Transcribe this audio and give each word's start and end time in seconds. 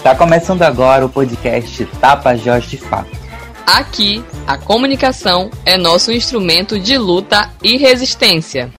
Está 0.00 0.14
começando 0.14 0.62
agora 0.62 1.04
o 1.04 1.10
podcast 1.10 1.84
Tapajós 2.00 2.64
de 2.64 2.78
Fato. 2.78 3.10
Aqui, 3.66 4.24
a 4.46 4.56
comunicação 4.56 5.50
é 5.66 5.76
nosso 5.76 6.10
instrumento 6.10 6.80
de 6.80 6.96
luta 6.96 7.50
e 7.62 7.76
resistência. 7.76 8.72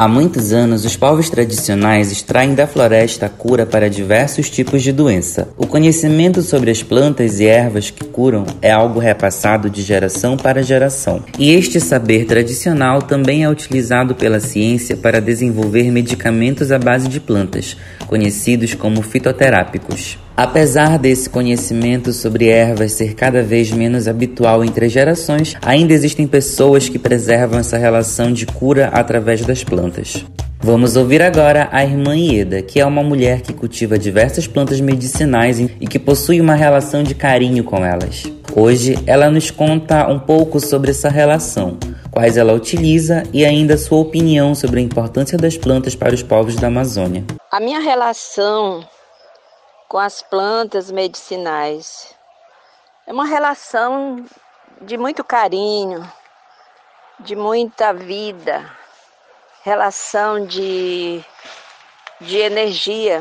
Há 0.00 0.08
muitos 0.08 0.50
anos, 0.50 0.86
os 0.86 0.96
povos 0.96 1.28
tradicionais 1.28 2.10
extraem 2.10 2.54
da 2.54 2.66
floresta 2.66 3.26
a 3.26 3.28
cura 3.28 3.66
para 3.66 3.90
diversos 3.90 4.48
tipos 4.48 4.82
de 4.82 4.92
doença. 4.92 5.48
O 5.58 5.66
conhecimento 5.66 6.40
sobre 6.40 6.70
as 6.70 6.82
plantas 6.82 7.38
e 7.38 7.44
ervas 7.44 7.90
que 7.90 8.06
curam 8.06 8.46
é 8.62 8.70
algo 8.70 8.98
repassado 8.98 9.68
de 9.68 9.82
geração 9.82 10.38
para 10.38 10.62
geração. 10.62 11.22
E 11.38 11.50
este 11.50 11.78
saber 11.78 12.24
tradicional 12.24 13.02
também 13.02 13.44
é 13.44 13.50
utilizado 13.50 14.14
pela 14.14 14.40
ciência 14.40 14.96
para 14.96 15.20
desenvolver 15.20 15.90
medicamentos 15.92 16.72
à 16.72 16.78
base 16.78 17.06
de 17.06 17.20
plantas, 17.20 17.76
conhecidos 18.06 18.72
como 18.72 19.02
fitoterápicos. 19.02 20.16
Apesar 20.40 20.98
desse 20.98 21.28
conhecimento 21.28 22.14
sobre 22.14 22.48
ervas 22.48 22.92
ser 22.92 23.12
cada 23.12 23.42
vez 23.42 23.70
menos 23.70 24.08
habitual 24.08 24.64
entre 24.64 24.86
as 24.86 24.92
gerações, 24.92 25.54
ainda 25.60 25.92
existem 25.92 26.26
pessoas 26.26 26.88
que 26.88 26.98
preservam 26.98 27.58
essa 27.58 27.76
relação 27.76 28.32
de 28.32 28.46
cura 28.46 28.86
através 28.86 29.44
das 29.44 29.62
plantas. 29.62 30.24
Vamos 30.58 30.96
ouvir 30.96 31.20
agora 31.20 31.68
a 31.70 31.84
irmã 31.84 32.16
Ieda, 32.16 32.62
que 32.62 32.80
é 32.80 32.86
uma 32.86 33.02
mulher 33.02 33.42
que 33.42 33.52
cultiva 33.52 33.98
diversas 33.98 34.46
plantas 34.46 34.80
medicinais 34.80 35.60
e 35.60 35.86
que 35.86 35.98
possui 35.98 36.40
uma 36.40 36.54
relação 36.54 37.02
de 37.02 37.14
carinho 37.14 37.62
com 37.62 37.84
elas. 37.84 38.22
Hoje 38.56 38.98
ela 39.06 39.30
nos 39.30 39.50
conta 39.50 40.08
um 40.08 40.18
pouco 40.18 40.58
sobre 40.58 40.90
essa 40.90 41.10
relação, 41.10 41.76
quais 42.10 42.38
ela 42.38 42.54
utiliza 42.54 43.24
e 43.30 43.44
ainda 43.44 43.76
sua 43.76 43.98
opinião 43.98 44.54
sobre 44.54 44.80
a 44.80 44.82
importância 44.82 45.36
das 45.36 45.58
plantas 45.58 45.94
para 45.94 46.14
os 46.14 46.22
povos 46.22 46.56
da 46.56 46.68
Amazônia. 46.68 47.24
A 47.52 47.60
minha 47.60 47.80
relação 47.80 48.80
com 49.90 49.98
as 49.98 50.22
plantas 50.22 50.88
medicinais. 50.88 52.14
É 53.08 53.12
uma 53.12 53.24
relação 53.24 54.24
de 54.82 54.96
muito 54.96 55.24
carinho, 55.24 56.08
de 57.18 57.34
muita 57.34 57.92
vida, 57.92 58.70
relação 59.64 60.46
de, 60.46 61.24
de 62.20 62.38
energia. 62.38 63.20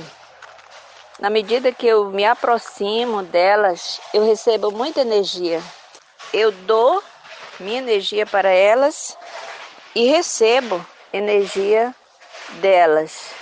Na 1.19 1.31
medida 1.31 1.71
que 1.71 1.87
eu 1.87 2.11
me 2.11 2.23
aproximo 2.23 3.23
delas, 3.23 3.99
eu 4.13 4.23
recebo 4.23 4.69
muita 4.69 5.01
energia. 5.01 5.63
Eu 6.31 6.51
dou 6.51 7.03
minha 7.59 7.79
energia 7.79 8.27
para 8.27 8.51
elas 8.51 9.17
e 9.95 10.05
recebo 10.05 10.85
energia 11.11 11.95
delas. 12.61 13.38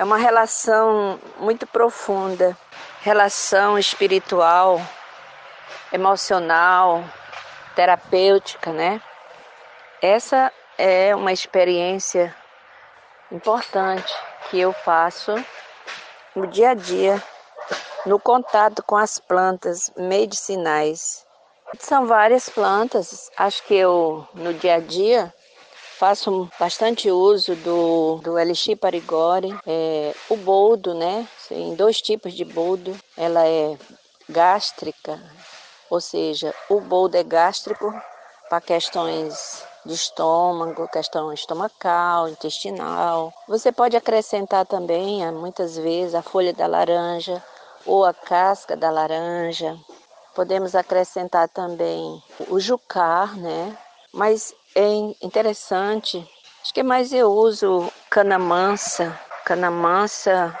É 0.00 0.02
uma 0.02 0.16
relação 0.16 1.20
muito 1.36 1.66
profunda, 1.66 2.56
relação 3.02 3.78
espiritual, 3.78 4.80
emocional, 5.92 7.04
terapêutica, 7.76 8.72
né? 8.72 9.02
Essa 10.00 10.50
é 10.78 11.14
uma 11.14 11.34
experiência 11.34 12.34
importante 13.30 14.10
que 14.48 14.58
eu 14.58 14.72
faço 14.72 15.34
no 16.34 16.46
dia 16.46 16.70
a 16.70 16.74
dia, 16.74 17.22
no 18.06 18.18
contato 18.18 18.82
com 18.82 18.96
as 18.96 19.18
plantas 19.18 19.92
medicinais. 19.98 21.26
São 21.78 22.06
várias 22.06 22.48
plantas, 22.48 23.30
acho 23.36 23.62
que 23.64 23.74
eu 23.74 24.26
no 24.32 24.54
dia 24.54 24.76
a 24.76 24.80
dia 24.80 25.30
faço 26.00 26.48
bastante 26.58 27.10
uso 27.10 27.54
do, 27.56 28.22
do 28.24 28.38
Elixir 28.38 28.74
Parigore, 28.74 29.54
é, 29.66 30.14
o 30.30 30.36
boldo, 30.36 30.94
né? 30.94 31.28
Tem 31.46 31.74
dois 31.74 32.00
tipos 32.00 32.32
de 32.32 32.42
boldo. 32.42 32.98
Ela 33.18 33.46
é 33.46 33.76
gástrica, 34.26 35.20
ou 35.90 36.00
seja, 36.00 36.54
o 36.70 36.80
boldo 36.80 37.18
é 37.18 37.22
gástrico 37.22 37.92
para 38.48 38.62
questões 38.62 39.62
de 39.84 39.92
estômago, 39.92 40.88
questão 40.88 41.30
estomacal, 41.34 42.30
intestinal. 42.30 43.30
Você 43.46 43.70
pode 43.70 43.94
acrescentar 43.94 44.64
também, 44.64 45.30
muitas 45.32 45.76
vezes, 45.76 46.14
a 46.14 46.22
folha 46.22 46.54
da 46.54 46.66
laranja 46.66 47.44
ou 47.84 48.06
a 48.06 48.14
casca 48.14 48.74
da 48.74 48.90
laranja. 48.90 49.76
Podemos 50.34 50.74
acrescentar 50.74 51.46
também 51.50 52.22
o 52.48 52.58
jucar, 52.58 53.36
né? 53.36 53.76
Mas 54.14 54.54
é 54.74 54.88
interessante. 55.22 56.26
Acho 56.62 56.74
que 56.74 56.82
mais 56.82 57.12
eu 57.12 57.30
uso 57.30 57.90
cana 58.08 58.38
mansa. 58.38 59.18
Cana 59.44 59.70
mansa, 59.70 60.58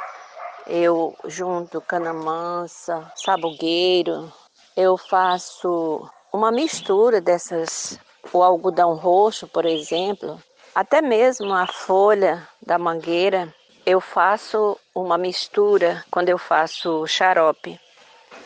eu 0.66 1.14
junto 1.26 1.80
cana 1.80 2.12
mansa, 2.12 3.12
sabugueiro. 3.14 4.32
Eu 4.76 4.96
faço 4.96 6.08
uma 6.32 6.50
mistura 6.50 7.20
dessas, 7.20 7.98
o 8.32 8.42
algodão 8.42 8.94
roxo, 8.94 9.46
por 9.46 9.66
exemplo, 9.66 10.42
até 10.74 11.02
mesmo 11.02 11.52
a 11.52 11.66
folha 11.66 12.48
da 12.64 12.78
mangueira. 12.78 13.54
Eu 13.84 14.00
faço 14.00 14.76
uma 14.94 15.18
mistura 15.18 16.04
quando 16.10 16.28
eu 16.28 16.38
faço 16.38 17.06
xarope 17.06 17.78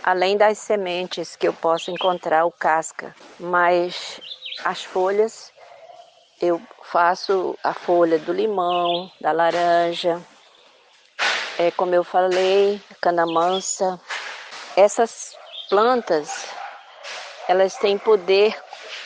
além 0.04 0.36
das 0.36 0.58
sementes 0.58 1.34
que 1.34 1.48
eu 1.48 1.52
posso 1.54 1.90
encontrar 1.90 2.44
o 2.44 2.52
casca, 2.52 3.14
mas 3.40 4.20
as 4.62 4.84
folhas 4.84 5.50
eu 6.40 6.60
faço 6.82 7.58
a 7.62 7.72
folha 7.72 8.18
do 8.18 8.32
limão, 8.32 9.10
da 9.20 9.32
laranja, 9.32 10.20
é, 11.58 11.70
como 11.70 11.94
eu 11.94 12.02
falei, 12.02 12.80
cana 13.00 13.26
mansa. 13.26 14.00
Essas 14.76 15.36
plantas, 15.68 16.46
elas 17.48 17.76
têm 17.76 17.96
poder 17.96 18.56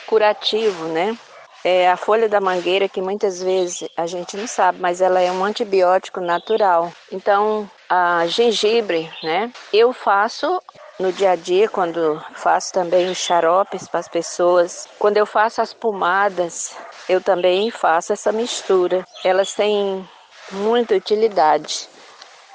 curativo, 0.07 0.85
né? 0.85 1.17
É 1.63 1.89
a 1.89 1.97
folha 1.97 2.29
da 2.29 2.39
mangueira 2.39 2.87
que 2.87 3.01
muitas 3.01 3.43
vezes 3.43 3.87
a 3.95 4.07
gente 4.07 4.37
não 4.37 4.47
sabe, 4.47 4.79
mas 4.79 5.01
ela 5.01 5.19
é 5.19 5.31
um 5.31 5.43
antibiótico 5.43 6.21
natural. 6.21 6.91
Então, 7.11 7.69
a 7.89 8.25
gengibre, 8.27 9.11
né? 9.21 9.51
Eu 9.73 9.91
faço 9.91 10.61
no 10.99 11.13
dia 11.13 11.31
a 11.31 11.35
dia, 11.35 11.69
quando 11.69 12.21
faço 12.33 12.73
também 12.73 13.09
os 13.09 13.17
xaropes 13.17 13.87
para 13.87 13.99
as 13.99 14.07
pessoas, 14.07 14.87
quando 14.99 15.17
eu 15.17 15.25
faço 15.25 15.61
as 15.61 15.73
pomadas, 15.73 16.75
eu 17.09 17.19
também 17.19 17.71
faço 17.71 18.13
essa 18.13 18.31
mistura. 18.31 19.05
Elas 19.23 19.53
têm 19.53 20.07
muita 20.51 20.95
utilidade 20.95 21.89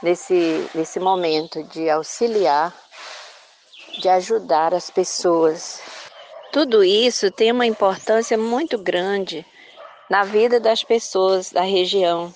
nesse, 0.02 0.70
nesse 0.74 1.00
momento 1.00 1.62
de 1.64 1.90
auxiliar, 1.90 2.72
de 4.00 4.08
ajudar 4.08 4.72
as 4.72 4.88
pessoas. 4.88 5.82
Tudo 6.52 6.84
isso 6.84 7.30
tem 7.32 7.50
uma 7.50 7.66
importância 7.66 8.38
muito 8.38 8.78
grande 8.78 9.44
na 10.08 10.22
vida 10.22 10.60
das 10.60 10.84
pessoas 10.84 11.50
da 11.50 11.62
região. 11.62 12.32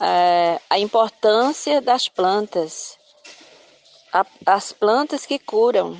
É, 0.00 0.60
a 0.68 0.78
importância 0.80 1.80
das 1.80 2.08
plantas 2.08 2.98
a, 4.12 4.26
as 4.44 4.72
plantas 4.72 5.24
que 5.24 5.38
curam. 5.38 5.96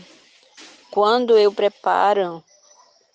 Quando 0.91 1.39
eu 1.39 1.51
preparo 1.51 2.45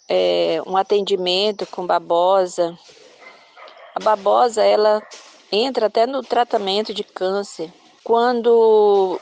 é, 0.08 0.62
um 0.66 0.78
atendimento 0.78 1.66
com 1.68 1.86
babosa, 1.86 2.78
a 3.96 4.00
babosa 4.00 4.64
ela 4.64 5.02
entra 5.52 5.88
até 5.88 6.06
no 6.06 6.22
tratamento 6.22 6.94
de 6.94 7.04
câncer. 7.04 7.74
Quando 8.04 9.20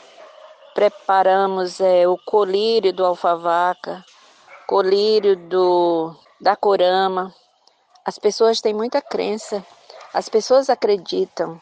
preparamos 0.73 1.79
é, 1.79 2.07
o 2.07 2.17
colírio 2.17 2.91
do 2.91 3.05
alfavaca, 3.05 4.03
colírio 4.67 5.35
do 5.35 6.15
da 6.39 6.55
corama, 6.55 7.33
as 8.03 8.19
pessoas 8.19 8.59
têm 8.59 8.73
muita 8.73 9.01
crença, 9.01 9.65
as 10.13 10.27
pessoas 10.27 10.69
acreditam 10.69 11.59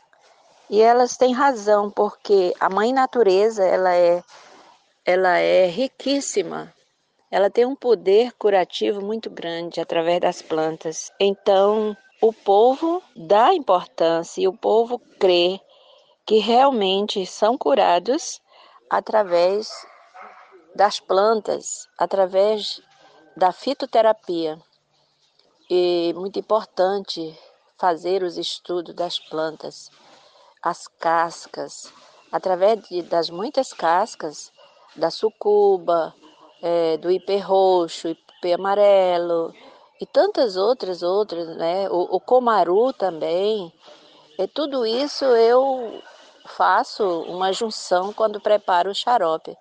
e 0.69 0.81
elas 0.81 1.15
têm 1.15 1.33
razão, 1.33 1.91
porque 1.91 2.53
a 2.59 2.69
mãe 2.69 2.91
natureza, 2.91 3.63
ela 3.63 3.93
é 3.93 4.23
ela 5.05 5.37
é 5.37 5.67
riquíssima. 5.67 6.73
Ela 7.33 7.49
tem 7.49 7.65
um 7.65 7.75
poder 7.75 8.31
curativo 8.33 9.01
muito 9.01 9.27
grande 9.27 9.81
através 9.81 10.21
das 10.21 10.39
plantas. 10.39 11.11
Então, 11.19 11.97
o 12.21 12.31
povo 12.31 13.01
dá 13.15 13.51
importância 13.55 14.39
e 14.39 14.47
o 14.47 14.55
povo 14.55 14.99
crê 15.19 15.59
que 16.27 16.37
realmente 16.37 17.25
são 17.25 17.57
curados 17.57 18.39
através 18.87 19.67
das 20.75 20.99
plantas, 20.99 21.87
através 21.97 22.79
da 23.35 23.51
fitoterapia. 23.51 24.61
E 25.67 26.13
muito 26.15 26.37
importante 26.37 27.35
fazer 27.79 28.21
os 28.21 28.37
estudos 28.37 28.93
das 28.93 29.17
plantas 29.17 29.89
as 30.61 30.87
cascas, 30.87 31.91
através 32.31 32.79
de, 32.87 33.01
das 33.01 33.31
muitas 33.31 33.73
cascas, 33.73 34.51
da 34.95 35.09
sucuba, 35.09 36.13
é, 36.63 36.95
do 36.95 37.11
ipê 37.11 37.37
roxo, 37.37 38.07
ipê 38.07 38.53
amarelo 38.53 39.53
e 39.99 40.05
tantas 40.05 40.55
outras 40.55 41.03
outras, 41.03 41.57
né? 41.57 41.89
O, 41.89 42.15
o 42.15 42.19
comaru 42.21 42.93
também. 42.93 43.71
É 44.39 44.47
tudo 44.47 44.85
isso 44.85 45.25
eu 45.25 46.01
faço 46.45 47.03
uma 47.23 47.51
junção 47.51 48.13
quando 48.13 48.39
preparo 48.39 48.91
o 48.91 48.95
xarope. 48.95 49.55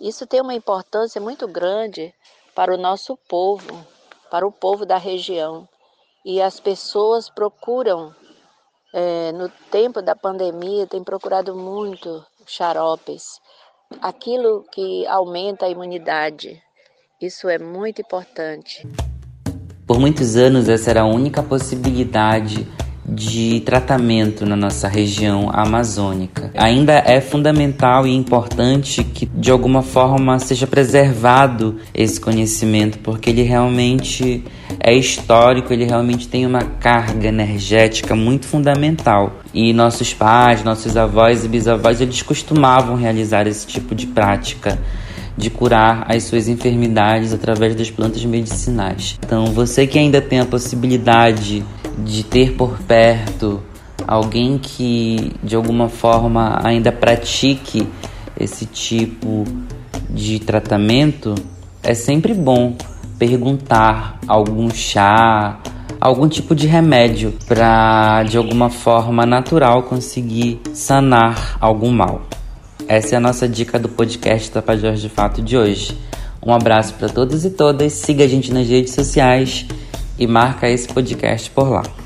Isso 0.00 0.26
tem 0.26 0.40
uma 0.40 0.54
importância 0.54 1.20
muito 1.20 1.46
grande 1.46 2.14
para 2.54 2.74
o 2.74 2.78
nosso 2.78 3.16
povo, 3.28 3.86
para 4.30 4.46
o 4.46 4.52
povo 4.52 4.86
da 4.86 4.96
região. 4.96 5.68
E 6.24 6.40
as 6.40 6.58
pessoas 6.58 7.28
procuram, 7.28 8.14
é, 8.92 9.30
no 9.32 9.48
tempo 9.70 10.02
da 10.02 10.16
pandemia, 10.16 10.86
tem 10.86 11.04
procurado 11.04 11.54
muito 11.54 12.24
xaropes, 12.46 13.40
aquilo 14.00 14.64
que 14.72 15.06
aumenta 15.06 15.66
a 15.66 15.68
imunidade. 15.68 16.60
Isso 17.20 17.48
é 17.48 17.58
muito 17.58 18.00
importante. 18.00 18.86
Por 19.86 20.00
muitos 20.00 20.36
anos, 20.36 20.68
essa 20.68 20.90
era 20.90 21.02
a 21.02 21.06
única 21.06 21.42
possibilidade 21.42 22.66
de 23.08 23.60
tratamento 23.60 24.44
na 24.44 24.56
nossa 24.56 24.88
região 24.88 25.48
amazônica. 25.52 26.50
Ainda 26.56 26.94
é 26.94 27.20
fundamental 27.20 28.06
e 28.06 28.14
importante 28.14 29.04
que 29.04 29.26
de 29.26 29.50
alguma 29.50 29.82
forma 29.82 30.38
seja 30.40 30.66
preservado 30.66 31.78
esse 31.94 32.20
conhecimento, 32.20 32.98
porque 32.98 33.30
ele 33.30 33.42
realmente 33.42 34.44
é 34.86 34.94
histórico, 34.94 35.72
ele 35.72 35.84
realmente 35.84 36.28
tem 36.28 36.46
uma 36.46 36.62
carga 36.62 37.26
energética 37.26 38.14
muito 38.14 38.46
fundamental. 38.46 39.40
E 39.52 39.72
nossos 39.72 40.14
pais, 40.14 40.62
nossos 40.62 40.96
avós 40.96 41.44
e 41.44 41.48
bisavós, 41.48 42.00
eles 42.00 42.22
costumavam 42.22 42.94
realizar 42.94 43.48
esse 43.48 43.66
tipo 43.66 43.96
de 43.96 44.06
prática 44.06 44.78
de 45.36 45.50
curar 45.50 46.06
as 46.08 46.22
suas 46.22 46.46
enfermidades 46.46 47.34
através 47.34 47.74
das 47.74 47.90
plantas 47.90 48.24
medicinais. 48.24 49.18
Então, 49.26 49.46
você 49.46 49.88
que 49.88 49.98
ainda 49.98 50.22
tem 50.22 50.38
a 50.38 50.44
possibilidade 50.44 51.64
de 51.98 52.22
ter 52.22 52.52
por 52.52 52.78
perto 52.78 53.60
alguém 54.06 54.56
que 54.56 55.32
de 55.42 55.56
alguma 55.56 55.88
forma 55.88 56.60
ainda 56.62 56.92
pratique 56.92 57.88
esse 58.38 58.64
tipo 58.64 59.42
de 60.08 60.38
tratamento, 60.38 61.34
é 61.82 61.92
sempre 61.92 62.32
bom 62.32 62.76
perguntar 63.18 64.18
algum 64.26 64.70
chá, 64.70 65.58
algum 66.00 66.28
tipo 66.28 66.54
de 66.54 66.66
remédio 66.66 67.34
para 67.46 68.22
de 68.24 68.36
alguma 68.36 68.70
forma 68.70 69.24
natural 69.24 69.82
conseguir 69.84 70.60
sanar 70.72 71.56
algum 71.60 71.90
mal. 71.90 72.22
Essa 72.88 73.14
é 73.14 73.18
a 73.18 73.20
nossa 73.20 73.48
dica 73.48 73.78
do 73.78 73.88
podcast 73.88 74.50
Tapajós 74.50 75.00
de 75.00 75.08
Fato 75.08 75.42
de 75.42 75.56
hoje. 75.56 75.98
Um 76.44 76.52
abraço 76.52 76.94
para 76.94 77.08
todos 77.08 77.44
e 77.44 77.50
todas, 77.50 77.92
siga 77.92 78.24
a 78.24 78.28
gente 78.28 78.52
nas 78.52 78.68
redes 78.68 78.94
sociais 78.94 79.66
e 80.18 80.26
marca 80.26 80.68
esse 80.68 80.86
podcast 80.86 81.50
por 81.50 81.68
lá. 81.68 82.05